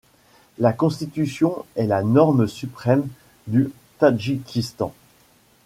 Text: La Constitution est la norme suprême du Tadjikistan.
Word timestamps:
La 0.57 0.73
Constitution 0.73 1.63
est 1.75 1.85
la 1.85 2.01
norme 2.01 2.47
suprême 2.47 3.07
du 3.45 3.71
Tadjikistan. 3.99 4.95